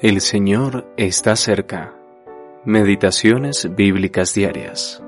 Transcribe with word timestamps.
El 0.00 0.20
Señor 0.20 0.86
está 0.96 1.34
cerca. 1.34 1.92
Meditaciones 2.64 3.74
bíblicas 3.74 4.32
diarias. 4.32 5.02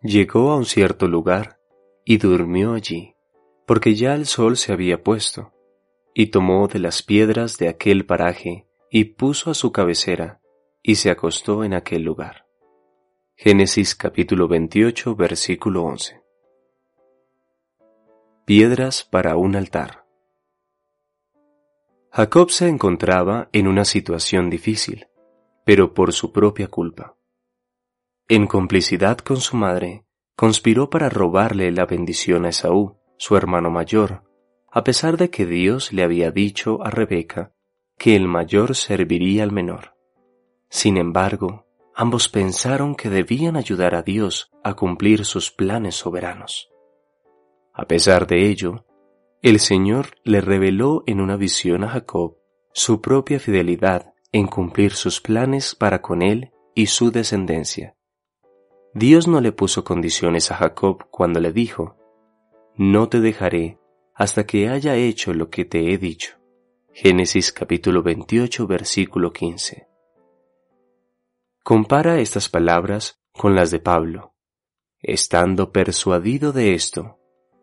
Llegó 0.00 0.52
a 0.52 0.56
un 0.56 0.64
cierto 0.64 1.08
lugar 1.08 1.58
y 2.06 2.16
durmió 2.16 2.72
allí, 2.72 3.16
porque 3.66 3.94
ya 3.94 4.14
el 4.14 4.24
sol 4.24 4.56
se 4.56 4.72
había 4.72 5.02
puesto, 5.02 5.52
y 6.14 6.28
tomó 6.28 6.66
de 6.66 6.78
las 6.78 7.02
piedras 7.02 7.58
de 7.58 7.68
aquel 7.68 8.06
paraje 8.06 8.66
y 8.90 9.04
puso 9.12 9.50
a 9.50 9.54
su 9.54 9.72
cabecera, 9.72 10.40
y 10.82 10.94
se 10.94 11.10
acostó 11.10 11.64
en 11.64 11.74
aquel 11.74 12.00
lugar. 12.00 12.46
Génesis 13.36 13.94
capítulo 13.94 14.48
28 14.48 15.14
versículo 15.16 15.82
11. 15.84 16.19
Piedras 18.50 19.04
para 19.04 19.36
un 19.36 19.54
altar. 19.54 20.04
Jacob 22.10 22.50
se 22.50 22.66
encontraba 22.66 23.48
en 23.52 23.68
una 23.68 23.84
situación 23.84 24.50
difícil, 24.50 25.06
pero 25.64 25.94
por 25.94 26.12
su 26.12 26.32
propia 26.32 26.66
culpa. 26.66 27.14
En 28.26 28.48
complicidad 28.48 29.18
con 29.18 29.36
su 29.36 29.56
madre, 29.56 30.04
conspiró 30.34 30.90
para 30.90 31.08
robarle 31.08 31.70
la 31.70 31.86
bendición 31.86 32.44
a 32.44 32.48
Esaú, 32.48 32.98
su 33.18 33.36
hermano 33.36 33.70
mayor, 33.70 34.24
a 34.68 34.82
pesar 34.82 35.16
de 35.16 35.30
que 35.30 35.46
Dios 35.46 35.92
le 35.92 36.02
había 36.02 36.32
dicho 36.32 36.82
a 36.82 36.90
Rebeca 36.90 37.52
que 37.98 38.16
el 38.16 38.26
mayor 38.26 38.74
serviría 38.74 39.44
al 39.44 39.52
menor. 39.52 39.94
Sin 40.68 40.96
embargo, 40.96 41.68
ambos 41.94 42.28
pensaron 42.28 42.96
que 42.96 43.10
debían 43.10 43.56
ayudar 43.56 43.94
a 43.94 44.02
Dios 44.02 44.50
a 44.64 44.74
cumplir 44.74 45.24
sus 45.24 45.52
planes 45.52 45.94
soberanos. 45.94 46.69
A 47.72 47.86
pesar 47.86 48.26
de 48.26 48.48
ello, 48.48 48.84
el 49.42 49.58
Señor 49.58 50.16
le 50.24 50.40
reveló 50.40 51.02
en 51.06 51.20
una 51.20 51.36
visión 51.36 51.84
a 51.84 51.88
Jacob 51.88 52.36
su 52.72 53.00
propia 53.00 53.40
fidelidad 53.40 54.12
en 54.32 54.46
cumplir 54.46 54.92
sus 54.92 55.20
planes 55.20 55.74
para 55.74 56.02
con 56.02 56.22
él 56.22 56.52
y 56.74 56.86
su 56.86 57.10
descendencia. 57.10 57.96
Dios 58.92 59.28
no 59.28 59.40
le 59.40 59.52
puso 59.52 59.84
condiciones 59.84 60.50
a 60.50 60.56
Jacob 60.56 61.06
cuando 61.10 61.40
le 61.40 61.52
dijo, 61.52 61.96
No 62.76 63.08
te 63.08 63.20
dejaré 63.20 63.78
hasta 64.14 64.44
que 64.44 64.68
haya 64.68 64.96
hecho 64.96 65.32
lo 65.32 65.48
que 65.48 65.64
te 65.64 65.92
he 65.92 65.98
dicho. 65.98 66.36
Génesis 66.92 67.52
capítulo 67.52 68.02
28 68.02 68.66
versículo 68.66 69.32
15. 69.32 69.86
Compara 71.62 72.18
estas 72.18 72.48
palabras 72.48 73.20
con 73.32 73.54
las 73.54 73.70
de 73.70 73.78
Pablo. 73.78 74.34
Estando 75.00 75.72
persuadido 75.72 76.52
de 76.52 76.74
esto, 76.74 77.19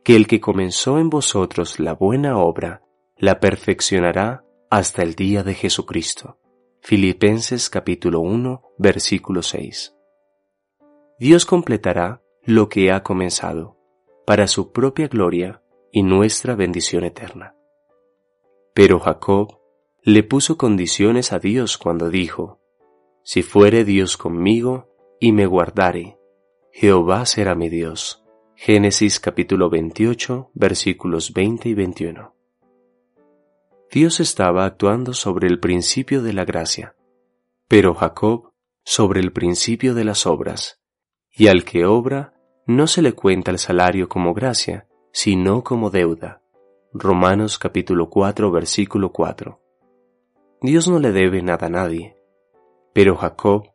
que 0.07 0.15
el 0.15 0.25
que 0.25 0.39
comenzó 0.39 0.99
en 0.99 1.09
vosotros 1.09 1.81
la 1.81 1.91
buena 1.91 2.37
obra, 2.37 2.81
la 3.17 3.41
perfeccionará 3.41 4.45
hasta 4.69 5.03
el 5.03 5.15
día 5.15 5.43
de 5.43 5.53
Jesucristo. 5.53 6.39
Filipenses 6.79 7.69
capítulo 7.69 8.21
1, 8.21 8.61
versículo 8.77 9.41
6. 9.41 9.97
Dios 11.19 11.45
completará 11.45 12.21
lo 12.41 12.69
que 12.69 12.89
ha 12.93 13.03
comenzado, 13.03 13.75
para 14.25 14.47
su 14.47 14.71
propia 14.71 15.09
gloria 15.09 15.61
y 15.91 16.03
nuestra 16.03 16.55
bendición 16.55 17.03
eterna. 17.03 17.57
Pero 18.73 19.01
Jacob 19.01 19.59
le 20.03 20.23
puso 20.23 20.57
condiciones 20.57 21.33
a 21.33 21.39
Dios 21.39 21.77
cuando 21.77 22.09
dijo, 22.09 22.61
Si 23.23 23.43
fuere 23.43 23.83
Dios 23.83 24.15
conmigo 24.15 24.87
y 25.19 25.33
me 25.33 25.45
guardare, 25.47 26.17
Jehová 26.71 27.25
será 27.25 27.55
mi 27.55 27.67
Dios 27.67 28.23
Génesis 28.59 29.19
capítulo 29.19 29.69
28 29.69 30.49
versículos 30.55 31.31
20 31.31 31.69
y 31.69 31.73
21. 31.75 32.33
Dios 33.91 34.19
estaba 34.19 34.65
actuando 34.65 35.13
sobre 35.13 35.47
el 35.47 35.59
principio 35.59 36.23
de 36.23 36.33
la 36.33 36.43
gracia, 36.43 36.95
pero 37.67 37.93
Jacob 37.93 38.51
sobre 38.83 39.19
el 39.19 39.31
principio 39.31 39.93
de 39.93 40.05
las 40.05 40.25
obras, 40.25 40.81
y 41.31 41.49
al 41.49 41.65
que 41.65 41.85
obra 41.85 42.33
no 42.65 42.87
se 42.87 43.03
le 43.03 43.13
cuenta 43.13 43.51
el 43.51 43.59
salario 43.59 44.09
como 44.09 44.33
gracia, 44.33 44.87
sino 45.11 45.63
como 45.63 45.91
deuda. 45.91 46.41
Romanos 46.91 47.59
capítulo 47.59 48.09
4 48.09 48.49
versículo 48.49 49.11
4. 49.11 49.61
Dios 50.63 50.87
no 50.87 50.97
le 50.97 51.11
debe 51.11 51.43
nada 51.43 51.67
a 51.67 51.69
nadie, 51.69 52.17
pero 52.91 53.15
Jacob 53.15 53.67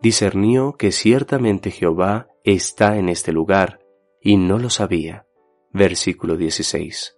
discernió 0.00 0.74
que 0.74 0.92
ciertamente 0.92 1.72
Jehová 1.72 2.28
está 2.44 2.96
en 2.96 3.08
este 3.08 3.32
lugar, 3.32 3.79
y 4.20 4.36
no 4.36 4.58
lo 4.58 4.70
sabía. 4.70 5.26
Versículo 5.72 6.36
16. 6.36 7.16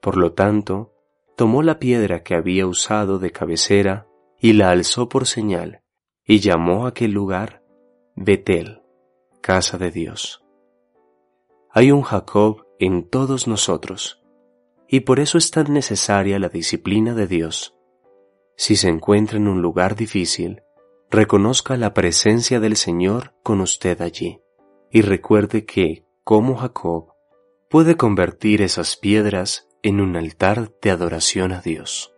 Por 0.00 0.16
lo 0.16 0.32
tanto, 0.32 0.94
tomó 1.36 1.62
la 1.62 1.78
piedra 1.78 2.22
que 2.22 2.34
había 2.34 2.66
usado 2.66 3.18
de 3.18 3.32
cabecera 3.32 4.06
y 4.38 4.54
la 4.54 4.70
alzó 4.70 5.08
por 5.08 5.26
señal, 5.26 5.82
y 6.24 6.40
llamó 6.40 6.86
a 6.86 6.90
aquel 6.90 7.12
lugar 7.12 7.62
Betel, 8.16 8.82
casa 9.40 9.78
de 9.78 9.90
Dios. 9.90 10.44
Hay 11.70 11.92
un 11.92 12.02
Jacob 12.02 12.66
en 12.78 13.08
todos 13.08 13.46
nosotros, 13.46 14.22
y 14.88 15.00
por 15.00 15.20
eso 15.20 15.38
es 15.38 15.50
tan 15.50 15.72
necesaria 15.72 16.38
la 16.38 16.48
disciplina 16.48 17.14
de 17.14 17.26
Dios. 17.26 17.76
Si 18.56 18.76
se 18.76 18.88
encuentra 18.88 19.38
en 19.38 19.48
un 19.48 19.62
lugar 19.62 19.94
difícil, 19.94 20.62
reconozca 21.10 21.76
la 21.76 21.94
presencia 21.94 22.60
del 22.60 22.76
Señor 22.76 23.34
con 23.42 23.60
usted 23.60 24.00
allí, 24.00 24.40
y 24.90 25.02
recuerde 25.02 25.64
que, 25.64 26.04
cómo 26.24 26.56
Jacob 26.56 27.12
puede 27.68 27.96
convertir 27.96 28.62
esas 28.62 28.96
piedras 28.96 29.68
en 29.82 30.00
un 30.00 30.16
altar 30.16 30.72
de 30.82 30.90
adoración 30.90 31.52
a 31.52 31.60
Dios. 31.60 32.12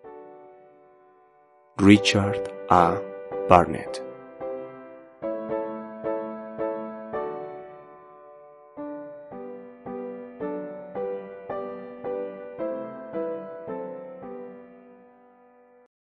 Richard 1.77 2.43
A. 2.69 3.01
Barnett 3.49 4.12